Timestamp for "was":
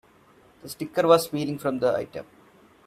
1.05-1.27